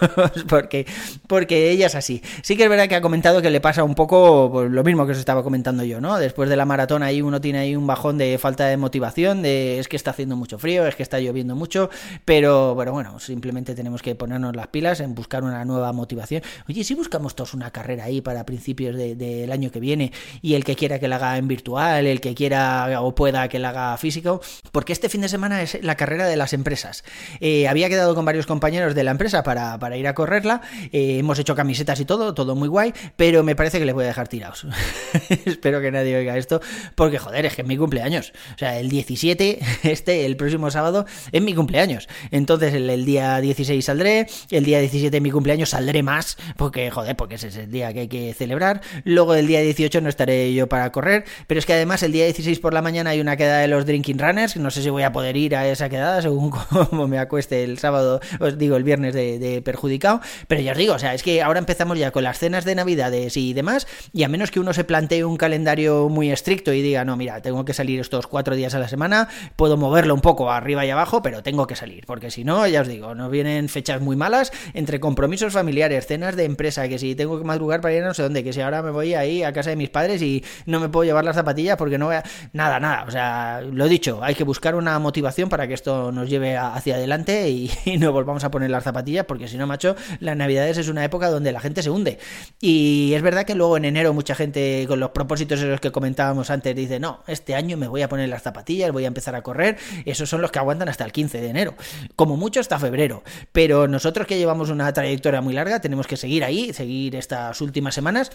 porque, 0.48 0.86
porque 1.26 1.70
ella 1.70 1.86
es 1.86 1.94
así. 1.94 2.22
Sí 2.42 2.56
que 2.56 2.64
es 2.64 2.70
verdad 2.70 2.88
que 2.88 2.96
ha 2.96 3.00
comentado 3.00 3.42
que 3.42 3.50
le 3.50 3.60
pasa 3.60 3.84
un 3.84 3.94
poco 3.94 4.50
pues, 4.52 4.70
lo 4.70 4.84
mismo 4.84 5.06
que 5.06 5.12
os 5.12 5.18
estaba 5.18 5.42
comentando 5.42 5.84
yo, 5.84 6.00
¿no? 6.00 6.18
Después 6.18 6.48
de 6.48 6.56
la 6.56 6.64
maratón 6.64 7.02
ahí 7.02 7.22
uno 7.22 7.40
tiene 7.40 7.58
ahí 7.58 7.76
un 7.76 7.86
bajón 7.86 8.18
de 8.18 8.38
falta 8.38 8.66
de 8.66 8.76
motivación, 8.76 9.42
de 9.42 9.78
es 9.78 9.88
que 9.88 9.96
está 9.96 10.10
haciendo 10.10 10.36
mucho 10.36 10.58
frío, 10.58 10.86
es 10.86 10.94
que 10.94 11.02
está 11.02 11.20
lloviendo 11.20 11.54
mucho, 11.54 11.90
pero, 12.24 12.74
pero 12.78 12.92
bueno, 12.92 13.18
simplemente 13.18 13.74
tenemos 13.74 14.02
que 14.02 14.14
ponernos 14.14 14.56
las 14.56 14.68
pilas 14.68 15.00
en 15.00 15.14
buscar 15.14 15.42
una 15.42 15.64
nueva 15.64 15.92
motivación. 15.92 16.42
Oye, 16.68 16.84
si 16.84 16.94
buscamos 16.94 17.34
todos 17.34 17.54
una 17.54 17.70
carrera 17.70 18.04
ahí 18.04 18.19
para 18.22 18.44
principios 18.44 18.96
del 18.96 19.52
año 19.52 19.70
que 19.70 19.80
viene 19.80 20.12
y 20.42 20.54
el 20.54 20.64
que 20.64 20.76
quiera 20.76 20.98
que 20.98 21.08
la 21.08 21.16
haga 21.16 21.38
en 21.38 21.48
virtual, 21.48 22.06
el 22.06 22.20
que 22.20 22.34
quiera 22.34 23.00
o 23.00 23.14
pueda 23.14 23.48
que 23.48 23.58
la 23.58 23.70
haga 23.70 23.96
físico, 23.96 24.40
porque 24.72 24.92
este 24.92 25.08
fin 25.08 25.20
de 25.20 25.28
semana 25.28 25.62
es 25.62 25.78
la 25.82 25.96
carrera 25.96 26.26
de 26.26 26.36
las 26.36 26.52
empresas. 26.52 27.04
Eh, 27.40 27.68
había 27.68 27.88
quedado 27.88 28.14
con 28.14 28.24
varios 28.24 28.46
compañeros 28.46 28.94
de 28.94 29.04
la 29.04 29.10
empresa 29.10 29.42
para, 29.42 29.78
para 29.78 29.96
ir 29.96 30.06
a 30.06 30.14
correrla, 30.14 30.62
eh, 30.92 31.18
hemos 31.18 31.38
hecho 31.38 31.54
camisetas 31.54 32.00
y 32.00 32.04
todo, 32.04 32.34
todo 32.34 32.54
muy 32.54 32.68
guay, 32.68 32.92
pero 33.16 33.42
me 33.42 33.56
parece 33.56 33.78
que 33.78 33.84
les 33.84 33.94
voy 33.94 34.04
a 34.04 34.08
dejar 34.08 34.28
tirados. 34.28 34.66
Espero 35.44 35.80
que 35.80 35.90
nadie 35.90 36.16
oiga 36.16 36.36
esto, 36.36 36.60
porque 36.94 37.18
joder, 37.18 37.46
es 37.46 37.54
que 37.54 37.62
es 37.62 37.68
mi 37.68 37.76
cumpleaños. 37.76 38.32
O 38.54 38.58
sea, 38.58 38.78
el 38.78 38.88
17, 38.88 39.58
este, 39.84 40.26
el 40.26 40.36
próximo 40.36 40.70
sábado, 40.70 41.06
es 41.32 41.42
mi 41.42 41.54
cumpleaños. 41.54 42.08
Entonces 42.30 42.74
el, 42.74 42.88
el 42.90 43.04
día 43.04 43.40
16 43.40 43.84
saldré, 43.84 44.26
el 44.50 44.64
día 44.64 44.80
17 44.80 45.10
de 45.10 45.20
mi 45.20 45.30
cumpleaños 45.30 45.70
saldré 45.70 46.02
más, 46.02 46.36
porque 46.56 46.90
joder, 46.90 47.16
porque 47.16 47.36
ese 47.36 47.48
es 47.48 47.56
el 47.56 47.70
día 47.70 47.92
que 47.92 48.00
hay 48.00 48.08
que 48.10 48.34
celebrar. 48.34 48.82
Luego 49.04 49.34
el 49.34 49.46
día 49.46 49.62
18 49.62 50.02
no 50.02 50.10
estaré 50.10 50.52
yo 50.52 50.68
para 50.68 50.92
correr, 50.92 51.24
pero 51.46 51.58
es 51.58 51.64
que 51.64 51.72
además 51.72 52.02
el 52.02 52.12
día 52.12 52.24
16 52.24 52.60
por 52.60 52.74
la 52.74 52.82
mañana 52.82 53.10
hay 53.10 53.20
una 53.20 53.38
quedada 53.38 53.60
de 53.60 53.68
los 53.68 53.86
Drinking 53.86 54.18
Runners, 54.18 54.58
no 54.58 54.70
sé 54.70 54.82
si 54.82 54.90
voy 54.90 55.02
a 55.02 55.12
poder 55.12 55.38
ir 55.38 55.56
a 55.56 55.66
esa 55.66 55.88
quedada 55.88 56.20
según 56.20 56.50
cómo 56.90 57.08
me 57.08 57.18
acueste 57.18 57.64
el 57.64 57.78
sábado, 57.78 58.20
os 58.38 58.58
digo 58.58 58.76
el 58.76 58.84
viernes 58.84 59.14
de, 59.14 59.62
perjudicado, 59.64 60.20
pero 60.46 60.60
ya 60.60 60.72
os 60.72 60.78
digo, 60.78 60.94
o 60.94 60.98
sea, 60.98 61.14
es 61.14 61.22
que 61.22 61.42
ahora 61.42 61.58
empezamos 61.58 61.98
ya 61.98 62.10
con 62.10 62.24
las 62.24 62.38
cenas 62.38 62.64
de 62.64 62.74
navidades 62.74 63.36
y 63.36 63.52
demás, 63.52 63.86
y 64.12 64.24
a 64.24 64.28
menos 64.28 64.50
que 64.50 64.60
uno 64.60 64.72
se 64.72 64.84
plantee 64.84 65.24
un 65.24 65.36
calendario 65.36 66.08
muy 66.08 66.30
estricto 66.30 66.72
y 66.72 66.82
diga, 66.82 67.04
no, 67.04 67.16
mira, 67.16 67.40
tengo 67.40 67.64
que 67.64 67.72
salir 67.72 68.00
estos 68.00 68.26
cuatro 68.26 68.56
días 68.56 68.74
a 68.74 68.78
la 68.78 68.88
semana, 68.88 69.28
puedo 69.56 69.76
moverlo 69.76 70.14
un 70.14 70.20
poco 70.20 70.50
arriba 70.50 70.84
y 70.84 70.90
abajo, 70.90 71.22
pero 71.22 71.42
tengo 71.42 71.66
que 71.66 71.76
salir, 71.76 72.04
porque 72.06 72.30
si 72.30 72.44
no, 72.44 72.66
ya 72.66 72.82
os 72.82 72.88
digo, 72.88 73.14
no 73.14 73.30
vienen 73.30 73.68
fechas 73.68 74.00
muy 74.00 74.16
malas 74.16 74.52
entre 74.74 75.00
compromisos 75.00 75.52
familiares, 75.52 76.06
cenas 76.06 76.36
de 76.36 76.44
empresa, 76.44 76.88
que 76.88 76.98
si 76.98 77.14
tengo 77.14 77.38
que 77.38 77.44
madrugar 77.44 77.80
para 77.80 77.94
ir 77.94 77.99
no 78.02 78.14
sé 78.14 78.22
dónde, 78.22 78.44
que 78.44 78.52
si 78.52 78.60
ahora 78.60 78.82
me 78.82 78.90
voy 78.90 79.14
ahí 79.14 79.42
a 79.42 79.52
casa 79.52 79.70
de 79.70 79.76
mis 79.76 79.90
padres 79.90 80.22
y 80.22 80.44
no 80.66 80.80
me 80.80 80.88
puedo 80.88 81.04
llevar 81.04 81.24
las 81.24 81.36
zapatillas 81.36 81.76
porque 81.76 81.98
no 81.98 82.06
voy 82.06 82.16
a... 82.16 82.24
Nada, 82.52 82.80
nada, 82.80 83.04
o 83.06 83.10
sea, 83.10 83.60
lo 83.60 83.86
he 83.86 83.88
dicho, 83.88 84.20
hay 84.22 84.34
que 84.34 84.44
buscar 84.44 84.74
una 84.74 84.98
motivación 84.98 85.48
para 85.48 85.66
que 85.66 85.74
esto 85.74 86.12
nos 86.12 86.28
lleve 86.28 86.56
hacia 86.56 86.96
adelante 86.96 87.48
y, 87.50 87.70
no 87.98 88.12
volvamos 88.12 88.44
a 88.44 88.50
poner 88.50 88.70
las 88.70 88.84
zapatillas 88.84 89.24
porque 89.26 89.48
si 89.48 89.56
no, 89.58 89.66
macho, 89.66 89.96
las 90.20 90.36
navidades 90.36 90.78
es 90.78 90.88
una 90.88 91.04
época 91.04 91.28
donde 91.28 91.52
la 91.52 91.60
gente 91.60 91.82
se 91.82 91.90
hunde. 91.90 92.18
Y 92.60 93.12
es 93.14 93.22
verdad 93.22 93.44
que 93.44 93.54
luego 93.54 93.76
en 93.76 93.84
enero 93.84 94.14
mucha 94.14 94.34
gente 94.34 94.84
con 94.88 95.00
los 95.00 95.10
propósitos 95.10 95.60
en 95.60 95.70
los 95.70 95.80
que 95.80 95.92
comentábamos 95.92 96.50
antes 96.50 96.74
dice, 96.74 97.00
no, 97.00 97.22
este 97.26 97.54
año 97.54 97.76
me 97.76 97.88
voy 97.88 98.02
a 98.02 98.08
poner 98.08 98.28
las 98.28 98.42
zapatillas, 98.42 98.92
voy 98.92 99.04
a 99.04 99.08
empezar 99.08 99.34
a 99.34 99.42
correr, 99.42 99.76
esos 100.04 100.28
son 100.28 100.40
los 100.40 100.50
que 100.50 100.58
aguantan 100.58 100.88
hasta 100.88 101.04
el 101.04 101.12
15 101.12 101.40
de 101.40 101.48
enero, 101.48 101.74
como 102.16 102.36
mucho 102.36 102.60
hasta 102.60 102.78
febrero, 102.78 103.22
pero 103.52 103.88
nosotros 103.88 104.26
que 104.26 104.38
llevamos 104.38 104.70
una 104.70 104.92
trayectoria 104.92 105.40
muy 105.40 105.54
larga 105.54 105.80
tenemos 105.80 106.06
que 106.06 106.16
seguir 106.16 106.44
ahí, 106.44 106.72
seguir 106.72 107.16
estas 107.16 107.60
últimas 107.60 107.89
semanas 107.94 108.30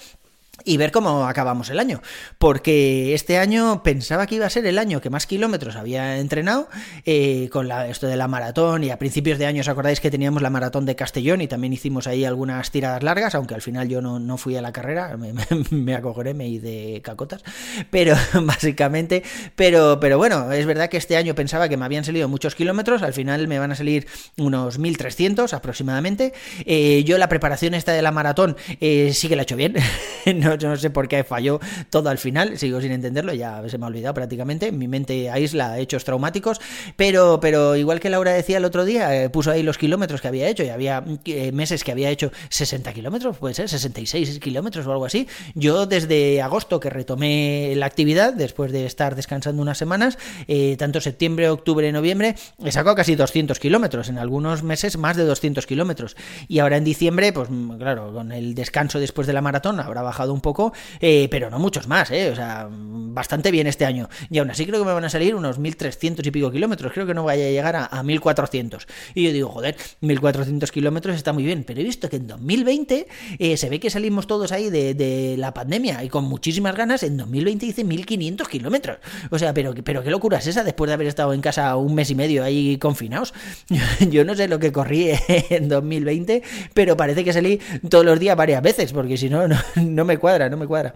y 0.63 0.77
ver 0.77 0.91
cómo 0.91 1.27
acabamos 1.27 1.69
el 1.69 1.79
año. 1.79 2.01
Porque 2.38 3.13
este 3.13 3.38
año 3.38 3.83
pensaba 3.83 4.27
que 4.27 4.35
iba 4.35 4.45
a 4.45 4.50
ser 4.50 4.65
el 4.65 4.77
año 4.77 5.01
que 5.01 5.09
más 5.09 5.27
kilómetros 5.27 5.75
había 5.75 6.17
entrenado 6.17 6.67
eh, 7.05 7.50
con 7.51 7.67
la, 7.67 7.88
esto 7.88 8.07
de 8.07 8.17
la 8.17 8.27
maratón 8.27 8.83
y 8.83 8.89
a 8.89 9.00
principios 9.00 9.39
de 9.39 9.45
año 9.45 9.62
os 9.62 9.67
acordáis 9.69 10.00
que 10.00 10.12
teníamos 10.12 10.41
la 10.41 10.50
maratón 10.50 10.85
de 10.85 10.95
Castellón 10.95 11.41
y 11.41 11.47
también 11.47 11.74
hicimos 11.74 12.07
ahí 12.07 12.25
algunas 12.25 12.71
tiradas 12.71 13.03
largas, 13.03 13.35
aunque 13.35 13.55
al 13.55 13.62
final 13.62 13.88
yo 13.88 14.01
no, 14.01 14.19
no 14.19 14.38
fui 14.38 14.55
a 14.55 14.62
la 14.62 14.71
carrera, 14.71 15.15
me, 15.17 15.33
me, 15.33 15.45
me 15.69 15.95
acogoré, 15.95 16.33
me 16.33 16.47
hice 16.47 16.65
de 16.65 17.01
cacotas, 17.03 17.43
pero 17.89 18.15
básicamente, 18.43 19.24
pero, 19.55 20.00
pero 20.00 20.17
bueno, 20.17 20.51
es 20.51 20.65
verdad 20.65 20.89
que 20.89 20.97
este 20.97 21.15
año 21.15 21.35
pensaba 21.35 21.69
que 21.69 21.77
me 21.77 21.85
habían 21.85 22.03
salido 22.03 22.27
muchos 22.27 22.55
kilómetros, 22.55 23.03
al 23.03 23.13
final 23.13 23.47
me 23.47 23.59
van 23.59 23.71
a 23.71 23.75
salir 23.75 24.07
unos 24.38 24.79
1300 24.79 25.53
aproximadamente. 25.53 26.33
Eh, 26.65 27.03
yo 27.05 27.17
la 27.17 27.29
preparación 27.29 27.74
esta 27.74 27.93
de 27.93 28.01
la 28.01 28.12
maratón 28.12 28.57
eh, 28.81 29.12
sí 29.13 29.27
que 29.27 29.35
la 29.35 29.43
he 29.43 29.43
hecho 29.43 29.55
bien, 29.55 29.75
no, 30.46 30.58
no, 30.58 30.78
sé 30.78 30.90
por 30.90 31.08
qué 31.08 31.24
falló 31.24 31.60
todo 31.90 32.10
al 32.10 32.18
final, 32.18 32.58
sigo 32.58 32.82
sin 32.82 32.92
entenderlo, 32.92 33.34
ya 33.34 33.62
se 33.68 33.78
me 33.78 33.86
ha 33.86 33.88
olvidado 33.88 34.14
prácticamente, 34.14 34.72
mi 34.72 34.88
mente 34.88 35.30
aísla 35.30 35.80
hechos 35.80 36.04
traumáticos, 36.04 36.62
pero, 36.96 37.40
pero 37.42 37.75
igual 37.75 38.00
que 38.00 38.10
Laura 38.10 38.32
decía 38.32 38.58
el 38.58 38.66
otro 38.66 38.86
día, 38.86 39.24
eh, 39.24 39.30
puso 39.30 39.52
ahí 39.52 39.64
los 39.64 39.78
kilómetros 39.78 40.22
que 40.22 40.28
había 40.28 40.48
hecho 40.48 40.64
y 40.64 40.70
había 40.70 41.04
eh, 41.25 41.52
meses 41.52 41.84
que 41.84 41.92
había 41.92 42.10
hecho 42.10 42.32
60 42.50 42.94
kilómetros, 42.94 43.38
puede 43.38 43.54
ser 43.54 43.70
66 43.70 44.40
kilómetros 44.40 44.86
o 44.88 44.92
algo 44.92 45.06
así. 45.06 45.28
Yo 45.54 45.86
desde 45.86 46.42
agosto 46.42 46.80
que 46.80 46.90
retomé 46.90 47.74
la 47.75 47.86
actividad, 47.86 48.34
después 48.34 48.72
de 48.72 48.86
estar 48.86 49.16
descansando 49.16 49.62
unas 49.62 49.78
semanas, 49.78 50.18
eh, 50.48 50.75
tanto 50.78 51.02
septiembre, 51.02 51.50
octubre, 51.50 51.92
noviembre, 51.92 52.36
he 52.64 52.72
sacado 52.72 52.96
casi 52.96 53.16
200 53.16 53.60
kilómetros, 53.60 54.10
en 54.10 54.18
algunos 54.18 54.64
meses 54.64 54.98
más 54.98 55.18
de 55.18 55.25
200 55.25 55.66
kilómetros. 55.66 56.16
Y 56.48 56.60
ahora 56.60 56.78
en 56.78 56.84
diciembre, 56.84 57.34
pues 57.34 57.50
claro, 57.78 58.14
con 58.14 58.32
el 58.32 58.56
descanso 58.56 59.00
después 59.00 59.28
de 59.28 59.34
la 59.34 59.42
maratón 59.42 59.80
habrá 59.80 60.02
bajado 60.02 60.34
un 60.36 60.42
poco, 60.42 60.74
eh, 61.00 61.27
pero 61.32 61.50
no 61.50 61.58
muchos 61.58 61.88
más, 61.88 62.12
¿eh? 62.12 62.30
O 62.30 62.36
sea, 62.36 62.68
bastante 62.70 63.50
bien 63.50 63.65
este 63.65 63.86
año. 63.86 64.10
Y 64.30 64.38
aún 64.38 64.51
así 64.51 64.65
creo 64.65 64.80
que 64.80 64.86
me 64.86 64.94
van 64.94 65.06
a 65.06 65.10
salir 65.10 65.34
unos 65.34 65.58
1300 65.58 66.25
y 66.27 66.32
pico 66.32 66.51
kilómetros. 66.51 66.94
Creo 66.94 67.08
que 67.08 67.13
no 67.13 67.24
vaya 67.24 67.46
a 67.46 67.50
llegar 67.50 67.75
a, 67.75 67.86
a 67.86 68.04
1400. 68.04 68.88
Y 69.15 69.24
yo 69.24 69.32
digo, 69.32 69.50
joder, 69.50 69.75
1400 70.01 70.72
kilómetros 70.72 71.15
está 71.15 71.34
muy 71.34 71.44
bien. 71.44 71.63
Pero 71.63 71.82
he 71.82 71.84
visto 71.84 72.10
que 72.10 72.18
en 72.18 72.27
2020 72.27 73.08
eh, 73.39 73.58
se 73.58 73.70
ve 73.70 73.80
que 73.80 73.89
salimos 73.89 74.27
todos 74.27 74.51
ahí 74.51 74.70
de, 74.70 75.36
la 75.38 75.54
pandemia 75.54 76.04
y 76.04 76.10
con 76.10 76.25
muchísimas 76.25 76.75
ganas. 76.75 77.04
En 77.04 77.18
2020 77.18 77.65
hice 77.65 77.84
1500 77.84 78.48
kilómetros. 78.48 78.98
O 79.32 79.39
sea, 79.39 79.54
pero, 79.54 79.74
pero 79.84 80.04
qué 80.04 80.12
locura 80.12 80.38
es 80.38 80.48
esa 80.48 80.63
después 80.63 80.89
de 80.89 80.94
haber 80.94 81.08
estado 81.08 81.34
en 81.34 81.42
casa 81.42 81.75
un 81.75 81.96
mes 81.96 82.10
y 82.12 82.15
medio 82.15 82.44
ahí 82.44 82.77
confinados. 82.77 83.34
Yo 84.10 84.25
no 84.25 84.36
sé 84.36 84.48
lo 84.48 84.60
que 84.60 84.72
corrí 84.72 85.12
en 85.50 85.70
2020, 85.70 86.44
pero 86.74 86.98
parece 86.98 87.24
que 87.24 87.34
salí 87.34 87.60
todos 87.89 88.06
los 88.06 88.20
días 88.20 88.36
varias 88.36 88.62
veces, 88.62 88.94
porque 88.94 89.18
si 89.18 89.30
no, 89.30 89.48
no, 89.48 89.58
no 89.75 90.06
me 90.06 90.18
cuadra, 90.25 90.50
no 90.50 90.58
me 90.58 90.65
cuadra. 90.65 90.96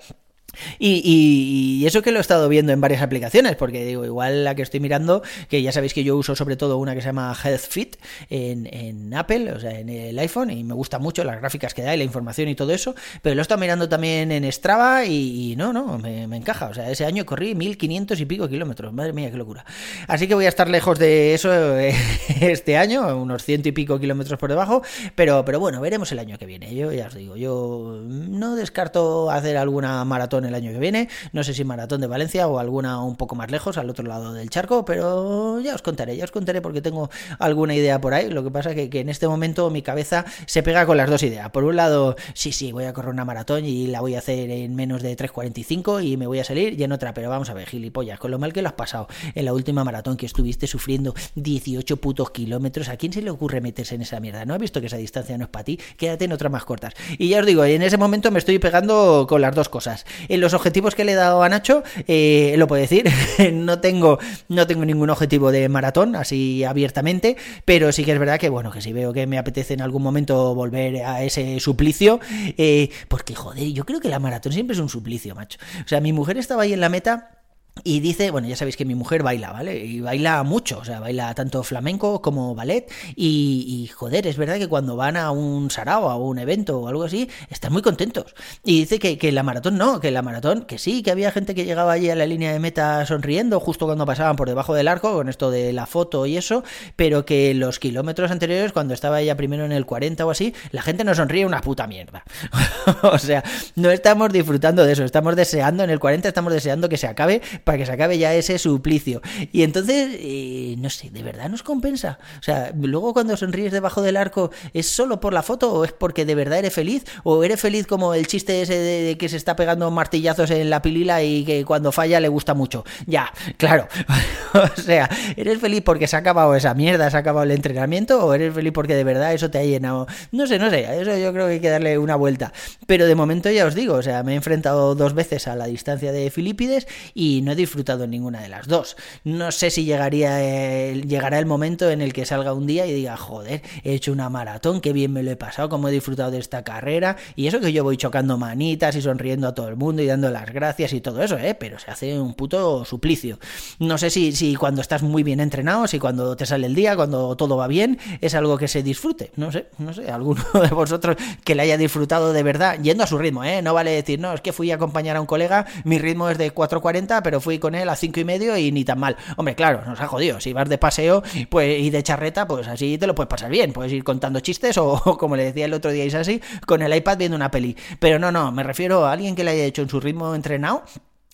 Y, 0.80 1.84
eso 1.86 2.02
que 2.02 2.12
lo 2.12 2.20
he 2.20 2.22
estado 2.22 2.50
viendo 2.50 2.72
en 2.72 2.82
varias 2.82 3.02
aplicaciones, 3.02 3.56
porque 3.56 3.84
digo, 3.84 4.06
igual 4.06 4.44
la 4.44 4.54
que 4.54 4.62
estoy 4.62 4.80
mirando, 4.80 5.24
que 5.50 5.62
ya 5.62 5.72
sabéis 5.72 5.94
que 5.94 6.04
yo 6.04 6.16
uso 6.18 6.36
sobre 6.36 6.56
todo 6.56 6.78
una 6.78 6.94
que 6.94 7.02
se 7.02 7.08
llama 7.08 7.36
Health 7.44 7.68
Fit 7.68 7.96
en, 8.30 8.68
en, 8.72 9.14
Apple, 9.16 9.52
o 9.54 9.60
sea, 9.60 9.80
en 9.80 9.90
el 9.90 10.20
iPhone, 10.20 10.52
y 10.52 10.64
me 10.64 10.74
gusta 10.76 11.00
mucho 11.00 11.24
las 11.24 11.40
gráficas 11.40 11.74
que 11.74 11.82
da 11.82 11.96
y 11.96 11.98
la 11.98 12.04
información 12.04 12.48
y 12.50 12.56
todo 12.56 12.72
eso, 12.74 12.94
pero 13.22 13.36
lo 13.36 13.42
he 13.42 13.44
estado 13.44 13.60
mirando 13.60 13.90
también 13.90 14.32
en 14.32 14.52
Strava 14.52 15.06
y, 15.06 15.56
no, 15.58 15.74
no, 15.74 15.98
me, 15.98 16.28
me, 16.28 16.38
encaja. 16.38 16.68
O 16.68 16.74
sea, 16.74 16.90
ese 16.92 17.06
año 17.06 17.26
corrí 17.26 17.56
1500 17.56 18.20
y 18.20 18.26
pico 18.26 18.48
kilómetros, 18.48 18.94
madre 18.94 19.14
mía, 19.14 19.32
qué 19.32 19.38
locura. 19.38 19.66
Así 20.08 20.28
que 20.28 20.36
voy 20.36 20.46
a 20.46 20.50
estar 20.50 20.70
lejos 20.70 21.00
de 21.00 21.34
eso 21.34 21.52
este 22.42 22.78
año, 22.78 23.18
unos 23.18 23.44
ciento 23.44 23.70
y 23.70 23.72
pico 23.72 24.00
kilómetros 24.00 24.40
por 24.40 24.50
debajo, 24.50 24.84
pero, 25.16 25.44
pero 25.46 25.60
bueno, 25.60 25.82
veremos 25.82 26.12
el 26.12 26.20
año 26.20 26.38
que 26.38 26.46
viene. 26.46 26.74
Yo 26.76 26.92
ya 26.92 27.08
os 27.08 27.16
digo, 27.16 27.36
yo 27.36 28.00
no 28.04 28.56
descarto 28.56 29.32
hacer 29.32 29.58
alguna 29.58 30.04
maratón 30.06 30.46
el 30.50 30.56
año 30.56 30.72
que 30.72 30.80
viene. 30.80 31.10
No 31.32 31.44
sé 31.44 31.54
si 31.54 31.64
maratón 31.64 32.02
de 32.02 32.08
Valencia 32.08 32.48
o 32.48 32.60
alguna 32.60 33.02
un 33.02 33.16
poco 33.16 33.36
más 33.36 33.50
lejos, 33.50 33.78
al 33.78 33.90
otro 33.90 34.06
lado 34.06 34.34
del 34.34 34.50
charco, 34.50 34.86
pero 34.86 35.60
ya 35.62 35.76
os 35.76 35.82
contaré, 35.82 36.18
ya 36.18 36.26
os 36.26 36.32
contaré 36.32 36.62
porque 36.62 36.82
tengo 36.82 37.10
alguna 37.40 37.76
idea 37.76 38.02
por 38.02 38.14
ahí. 38.14 38.30
Lo 38.30 38.44
que 38.44 38.52
pasa 38.52 38.76
que, 38.76 38.90
que 38.90 39.00
en 39.00 39.10
este 39.10 39.28
momento 39.28 39.70
mi 39.70 39.82
cabeza 39.82 40.26
se 40.46 40.64
pega 40.64 40.86
con 40.86 40.98
las 40.98 41.10
dos 41.10 41.24
ideas. 41.24 41.50
Por 41.52 41.64
un 41.64 41.76
lado, 41.76 42.16
sí, 42.34 42.52
sí, 42.52 42.72
voy 42.72 42.86
a 42.86 42.94
correr 42.94 43.12
una 43.12 43.26
maratón 43.26 43.66
y 43.66 43.88
la 43.88 44.02
voy 44.02 44.16
a 44.16 44.20
hacer 44.20 44.50
en 44.50 44.76
menos 44.76 45.02
de 45.02 45.16
3.45 45.16 46.04
y 46.04 46.18
me 46.18 46.28
voy 46.28 46.40
a 46.40 46.44
salir, 46.44 46.80
y 46.80 46.84
en 46.84 46.92
otra, 46.92 47.14
pero 47.14 47.30
vamos 47.30 47.50
a 47.50 47.54
ver, 47.54 47.68
gilipollas, 47.68 48.20
con 48.20 48.32
lo 48.32 48.40
mal 48.40 48.54
que 48.54 48.62
lo 48.62 48.70
has 48.70 48.74
pasado 48.74 49.08
en 49.36 49.46
la 49.46 49.54
última 49.54 49.84
maratón 49.84 50.18
que 50.18 50.26
estuviste 50.26 50.68
sufriendo 50.68 51.14
18 51.36 51.98
putos 51.98 52.32
kilómetros, 52.32 52.90
¿a 52.90 52.98
quién 52.98 53.14
se 53.14 53.22
le 53.22 53.30
ocurre 53.30 53.62
meterse 53.62 53.96
en 53.96 54.02
esa 54.02 54.20
mierda? 54.20 54.46
¿No 54.46 54.54
has 54.54 54.60
visto 54.60 54.80
que 54.82 54.88
esa 54.88 54.98
distancia 54.98 55.38
no 55.38 55.46
es 55.46 55.50
para 55.50 55.66
ti? 55.66 55.80
Quédate 55.98 56.26
en 56.26 56.32
otras 56.32 56.52
más 56.52 56.66
cortas. 56.66 56.94
Y 57.18 57.30
ya 57.30 57.40
os 57.40 57.46
digo, 57.46 57.64
en 57.66 57.82
ese 57.82 57.98
momento 57.98 58.32
me 58.32 58.40
estoy 58.40 58.60
pegando 58.60 59.26
con 59.28 59.42
las 59.42 59.56
dos 59.56 59.70
cosas. 59.70 60.06
Los 60.40 60.54
objetivos 60.54 60.96
que 60.96 61.06
le 61.06 61.14
he 61.14 61.16
dado 61.16 61.44
a 61.44 61.50
Nacho, 61.50 61.84
eh, 62.08 62.56
lo 62.58 62.68
puedo 62.68 62.82
decir, 62.82 63.10
no 63.54 63.80
tengo, 63.80 64.20
no 64.48 64.68
tengo 64.68 64.86
ningún 64.86 65.10
objetivo 65.10 65.52
de 65.52 65.70
maratón, 65.70 66.16
así 66.16 66.64
abiertamente, 66.64 67.38
pero 67.66 67.92
sí 67.92 68.04
que 68.04 68.14
es 68.14 68.20
verdad 68.20 68.40
que, 68.40 68.50
bueno, 68.50 68.72
que 68.72 68.82
si 68.82 68.94
veo 68.94 69.14
que 69.14 69.28
me 69.28 69.38
apetece 69.38 69.74
en 69.74 69.82
algún 69.82 70.04
momento 70.04 70.56
volver 70.56 71.04
a 71.04 71.24
ese 71.24 71.60
suplicio, 71.60 72.20
eh, 72.58 72.90
porque, 73.08 73.36
joder, 73.36 73.72
yo 73.72 73.86
creo 73.86 74.00
que 74.00 74.10
la 74.10 74.20
maratón 74.20 74.54
siempre 74.54 74.74
es 74.74 74.80
un 74.80 74.90
suplicio, 74.90 75.36
macho. 75.36 75.60
O 75.84 75.88
sea, 75.88 76.02
mi 76.02 76.14
mujer 76.14 76.38
estaba 76.38 76.64
ahí 76.64 76.74
en 76.74 76.82
la 76.82 76.90
meta 76.90 77.39
y 77.84 78.00
dice, 78.00 78.32
bueno, 78.32 78.48
ya 78.48 78.56
sabéis 78.56 78.78
que 78.78 78.86
mi 78.86 78.96
mujer 78.96 79.24
baila, 79.24 79.52
¿vale? 79.52 79.78
Y 79.86 80.00
baila 80.02 80.44
mucho, 80.44 80.80
o 80.80 80.86
sea, 80.86 81.00
baila 81.00 81.34
tanto 81.36 81.64
flamenco 81.64 82.22
como 82.22 82.56
ballet. 82.56 82.92
Y, 83.16 83.90
joder, 83.94 84.28
es 84.28 84.38
verdad 84.38 84.58
que 84.58 84.68
cuando 84.68 84.96
van 84.96 85.18
a 85.18 85.32
un 85.32 85.70
sarao, 85.70 86.10
a 86.10 86.16
un 86.16 86.40
evento 86.40 86.80
o 86.80 86.88
algo 86.88 87.04
así, 87.04 87.30
están 87.50 87.74
muy 87.74 87.82
contentos. 87.82 88.36
Y 88.64 88.82
dice 88.82 89.00
que, 89.00 89.18
que 89.18 89.32
la 89.32 89.44
maratón 89.44 89.78
no, 89.78 90.00
que 90.00 90.12
la 90.12 90.22
maratón, 90.22 90.64
que 90.64 90.78
sí, 90.78 91.04
que 91.04 91.12
había 91.12 91.32
gente 91.32 91.56
que 91.56 91.66
llegaba 91.66 91.94
allí 91.94 92.10
a 92.10 92.16
la 92.16 92.26
línea 92.26 92.52
de 92.52 92.60
meta 92.60 93.06
sonriendo 93.06 93.60
justo 93.60 93.86
cuando 93.86 94.06
pasaban 94.06 94.36
por 94.36 94.48
debajo 94.48 94.74
del 94.74 94.88
arco, 94.88 95.14
con 95.14 95.30
esto 95.30 95.52
de 95.52 95.74
la 95.74 95.86
foto 95.86 96.26
y 96.26 96.38
eso, 96.38 96.64
pero 96.96 97.26
que 97.26 97.54
los 97.54 97.80
kilómetros 97.80 98.32
anteriores, 98.32 98.72
cuando 98.72 98.94
estaba 98.94 99.22
ella 99.22 99.36
primero 99.36 99.66
en 99.66 99.72
el 99.72 99.86
40 99.86 100.26
o 100.26 100.32
así, 100.32 100.54
la 100.72 100.82
gente 100.82 101.04
no 101.04 101.16
sonríe 101.16 101.46
una 101.46 101.62
puta 101.62 101.88
mierda. 101.88 102.24
o 103.04 103.18
sea, 103.18 103.44
no 103.76 103.92
estamos 103.92 104.32
disfrutando 104.32 104.86
de 104.86 104.94
eso, 104.94 105.04
estamos 105.04 105.36
deseando, 105.36 105.84
en 105.84 105.90
el 105.90 106.00
40 106.00 106.28
estamos 106.28 106.54
deseando 106.54 106.90
que 106.90 106.98
se 106.98 107.08
acabe 107.08 107.42
para 107.70 107.78
que 107.78 107.86
se 107.86 107.92
acabe 107.92 108.18
ya 108.18 108.34
ese 108.34 108.58
suplicio. 108.58 109.22
Y 109.52 109.62
entonces, 109.62 110.10
eh, 110.14 110.74
no 110.80 110.90
sé, 110.90 111.12
¿de 111.12 111.22
verdad 111.22 111.50
nos 111.50 111.62
compensa? 111.62 112.18
O 112.40 112.42
sea, 112.42 112.74
luego 112.76 113.14
cuando 113.14 113.38
sonríes 113.38 113.72
debajo 113.72 114.02
del 114.02 114.18
arco, 114.18 114.50
¿es 114.74 114.88
solo 114.88 115.20
por 115.20 115.34
la 115.34 115.44
foto 115.44 115.72
o 115.72 115.86
es 115.86 115.92
porque 115.92 116.26
de 116.26 116.34
verdad 116.34 116.58
eres 116.58 116.74
feliz? 116.74 117.06
¿O 117.24 117.44
eres 117.44 117.62
feliz 117.62 117.86
como 117.86 118.16
el 118.16 118.26
chiste 118.26 118.64
ese 118.64 118.74
de, 118.74 119.18
que 119.20 119.30
se 119.30 119.38
está 119.38 119.56
pegando 119.56 119.92
martillazos 119.92 120.50
en 120.50 120.72
la 120.72 120.82
pilila 120.82 121.22
y 121.22 121.46
que 121.46 121.64
cuando 121.64 121.92
falla 121.92 122.20
le 122.20 122.28
gusta 122.28 122.56
mucho? 122.56 122.86
Ya, 123.06 123.32
claro. 123.58 123.88
o 124.56 124.82
sea, 124.82 125.08
¿eres 125.38 125.60
feliz 125.60 125.84
porque 125.86 126.08
se 126.08 126.16
ha 126.16 126.20
acabado 126.20 126.56
esa 126.56 126.74
mierda, 126.74 127.12
se 127.12 127.18
ha 127.18 127.20
acabado 127.20 127.44
el 127.44 127.52
entrenamiento? 127.52 128.26
¿O 128.26 128.34
eres 128.34 128.52
feliz 128.52 128.74
porque 128.74 128.96
de 128.96 129.04
verdad 129.04 129.32
eso 129.36 129.52
te 129.52 129.60
ha 129.60 129.64
llenado? 129.64 130.08
No 130.32 130.48
sé, 130.48 130.58
no 130.58 130.72
sé, 130.72 130.88
eso 131.00 131.16
yo 131.16 131.32
creo 131.34 131.46
que 131.46 131.54
hay 131.54 131.60
que 131.60 131.70
darle 131.70 132.00
una 132.00 132.16
vuelta. 132.16 132.52
Pero 132.88 133.06
de 133.06 133.14
momento 133.14 133.52
ya 133.52 133.68
os 133.68 133.76
digo, 133.76 133.94
o 133.94 134.02
sea, 134.02 134.24
me 134.24 134.32
he 134.32 134.36
enfrentado 134.38 134.96
dos 134.96 135.14
veces 135.14 135.48
a 135.48 135.56
la 135.56 135.68
distancia 135.68 136.12
de 136.12 136.32
Filipides 136.32 136.88
y 137.14 137.44
no 137.44 137.52
he 137.52 137.59
disfrutado 137.60 138.06
en 138.06 138.12
ninguna 138.12 138.42
de 138.42 138.50
las 138.50 138.68
dos. 138.68 138.98
No 139.24 139.52
sé 139.52 139.70
si 139.70 139.86
llegaría 139.86 140.42
el, 140.44 141.08
llegará 141.08 141.40
el 141.40 141.46
momento 141.46 141.90
en 141.90 142.02
el 142.02 142.14
que 142.14 142.26
salga 142.26 142.54
un 142.54 142.66
día 142.66 142.86
y 142.86 142.94
diga, 142.94 143.18
joder, 143.18 143.62
he 143.84 143.94
hecho 143.94 144.12
una 144.12 144.30
maratón, 144.30 144.82
qué 144.82 144.94
bien 144.94 145.14
me 145.14 145.24
lo 145.24 145.32
he 145.32 145.36
pasado, 145.36 145.70
cómo 145.70 145.90
he 145.90 145.92
disfrutado 145.92 146.32
de 146.32 146.40
esta 146.40 146.64
carrera. 146.64 147.18
Y 147.36 147.48
eso 147.48 147.60
que 147.60 147.72
yo 147.72 147.84
voy 147.84 147.98
chocando 147.98 148.38
manitas 148.38 148.96
y 148.96 149.02
sonriendo 149.02 149.48
a 149.48 149.54
todo 149.54 149.68
el 149.68 149.76
mundo 149.76 150.02
y 150.02 150.08
dando 150.08 150.30
las 150.32 150.52
gracias 150.52 150.94
y 150.94 151.02
todo 151.02 151.22
eso, 151.22 151.38
¿eh? 151.38 151.56
Pero 151.56 151.80
se 151.80 151.92
hace 151.92 152.20
un 152.20 152.34
puto 152.34 152.86
suplicio. 152.86 153.40
No 153.80 153.98
sé 153.98 154.10
si, 154.10 154.32
si 154.32 154.56
cuando 154.56 154.82
estás 154.82 155.04
muy 155.04 155.24
bien 155.24 155.40
entrenado, 155.40 155.88
si 155.88 156.00
cuando 156.00 156.36
te 156.36 156.46
sale 156.46 156.68
el 156.68 156.76
día, 156.76 156.96
cuando 156.96 157.36
todo 157.36 157.58
va 157.58 157.68
bien, 157.68 158.00
es 158.22 158.36
algo 158.36 158.58
que 158.58 158.68
se 158.68 158.84
disfrute. 158.84 159.32
No 159.36 159.52
sé, 159.52 159.68
no 159.78 159.94
sé, 159.94 160.10
alguno 160.10 160.44
de 160.54 160.70
vosotros 160.70 161.18
que 161.44 161.56
le 161.56 161.64
haya 161.64 161.78
disfrutado 161.78 162.34
de 162.34 162.44
verdad, 162.44 162.80
yendo 162.82 163.04
a 163.04 163.08
su 163.08 163.18
ritmo, 163.18 163.44
¿eh? 163.44 163.62
No 163.62 163.74
vale 163.74 163.92
decir, 163.92 164.20
no, 164.20 164.34
es 164.34 164.42
que 164.42 164.54
fui 164.54 164.72
a 164.72 164.76
acompañar 164.76 165.18
a 165.18 165.22
un 165.22 165.28
colega, 165.28 165.66
mi 165.84 166.00
ritmo 166.00 166.30
es 166.30 166.38
de 166.38 166.54
4.40, 166.54 167.22
pero 167.24 167.42
fui 167.42 167.49
con 167.58 167.74
él 167.74 167.90
a 167.90 167.96
cinco 167.96 168.20
y 168.20 168.26
medio 168.26 168.56
y 168.58 168.72
ni 168.72 168.86
tan 168.86 169.00
mal. 169.00 169.16
Hombre, 169.38 169.56
claro, 169.56 169.84
nos 169.86 170.00
ha 170.00 170.08
jodido. 170.08 170.40
Si 170.40 170.54
vas 170.54 170.70
de 170.70 170.78
paseo 170.78 171.24
pues, 171.50 171.80
y 171.80 171.90
de 171.90 172.04
charreta, 172.04 172.46
pues 172.48 172.68
así 172.68 172.98
te 172.98 173.08
lo 173.08 173.16
puedes 173.16 173.30
pasar 173.30 173.50
bien. 173.50 173.74
Puedes 173.74 173.92
ir 173.92 174.04
contando 174.04 174.40
chistes 174.42 174.78
o, 174.78 175.00
como 175.18 175.36
le 175.36 175.46
decía 175.46 175.66
el 175.66 175.74
otro 175.74 175.92
día 175.92 176.06
así 176.20 176.42
con 176.66 176.82
el 176.82 176.94
iPad 176.94 177.18
viendo 177.18 177.36
una 177.36 177.52
peli. 177.52 177.76
Pero 178.00 178.20
no, 178.20 178.32
no, 178.32 178.52
me 178.52 178.64
refiero 178.64 179.06
a 179.06 179.12
alguien 179.12 179.36
que 179.36 179.44
le 179.44 179.52
haya 179.52 179.64
hecho 179.64 179.82
en 179.82 179.90
su 179.90 180.00
ritmo 180.00 180.36
entrenado. 180.36 180.84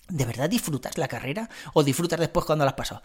¿De 0.08 0.24
verdad 0.24 0.48
disfrutas 0.48 0.98
la 0.98 1.08
carrera 1.08 1.50
o 1.72 1.82
disfrutas 1.82 2.20
después 2.20 2.46
cuando 2.46 2.64
la 2.64 2.70
has 2.70 2.76
pasado? 2.76 3.02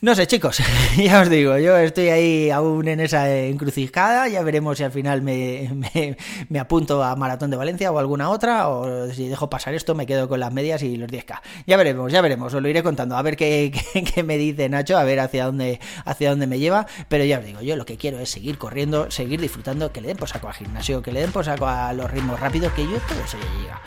No 0.00 0.14
sé, 0.14 0.26
chicos, 0.26 0.62
ya 0.96 1.20
os 1.20 1.28
digo, 1.28 1.58
yo 1.58 1.76
estoy 1.76 2.08
ahí 2.08 2.50
aún 2.50 2.88
en 2.88 3.00
esa 3.00 3.30
encrucijada, 3.36 4.26
ya 4.26 4.42
veremos 4.42 4.78
si 4.78 4.84
al 4.84 4.90
final 4.90 5.20
me, 5.20 5.68
me, 5.74 6.16
me, 6.48 6.58
apunto 6.58 7.04
a 7.04 7.14
Maratón 7.14 7.50
de 7.50 7.58
Valencia 7.58 7.92
o 7.92 7.98
alguna 7.98 8.30
otra, 8.30 8.68
o 8.70 9.12
si 9.12 9.28
dejo 9.28 9.50
pasar 9.50 9.74
esto 9.74 9.94
me 9.94 10.06
quedo 10.06 10.30
con 10.30 10.40
las 10.40 10.50
medias 10.50 10.82
y 10.82 10.96
los 10.96 11.10
10K. 11.10 11.42
Ya 11.66 11.76
veremos, 11.76 12.10
ya 12.10 12.22
veremos, 12.22 12.54
os 12.54 12.62
lo 12.62 12.68
iré 12.70 12.82
contando, 12.82 13.18
a 13.18 13.22
ver 13.22 13.36
qué, 13.36 13.70
qué, 13.92 14.02
qué 14.02 14.22
me 14.22 14.38
dice 14.38 14.70
Nacho, 14.70 14.96
a 14.96 15.04
ver 15.04 15.20
hacia 15.20 15.44
dónde, 15.44 15.78
hacia 16.06 16.30
dónde 16.30 16.46
me 16.46 16.58
lleva, 16.58 16.86
pero 17.10 17.22
ya 17.24 17.40
os 17.40 17.44
digo, 17.44 17.60
yo 17.60 17.76
lo 17.76 17.84
que 17.84 17.98
quiero 17.98 18.18
es 18.18 18.30
seguir 18.30 18.56
corriendo, 18.56 19.10
seguir 19.10 19.42
disfrutando, 19.42 19.92
que 19.92 20.00
le 20.00 20.08
den 20.08 20.16
por 20.16 20.30
saco 20.30 20.48
al 20.48 20.54
gimnasio, 20.54 21.02
que 21.02 21.12
le 21.12 21.20
den 21.20 21.32
por 21.32 21.44
saco 21.44 21.66
a 21.66 21.92
los 21.92 22.10
ritmos 22.10 22.40
rápidos, 22.40 22.72
que 22.72 22.84
yo 22.84 22.98
todo 23.06 23.20
eso 23.22 23.36
ya 23.36 23.60
llega. 23.60 23.80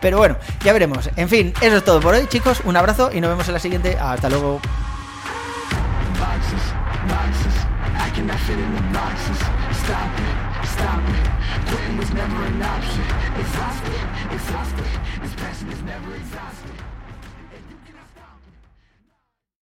Pero 0.00 0.18
bueno, 0.18 0.36
ya 0.64 0.72
veremos. 0.72 1.10
En 1.16 1.28
fin, 1.28 1.52
eso 1.60 1.76
es 1.76 1.84
todo 1.84 2.00
por 2.00 2.14
hoy, 2.14 2.26
chicos. 2.26 2.60
Un 2.64 2.76
abrazo 2.76 3.10
y 3.12 3.20
nos 3.20 3.30
vemos 3.30 3.48
en 3.48 3.54
la 3.54 3.60
siguiente. 3.60 3.96
Hasta 3.98 4.28
luego. 4.28 4.60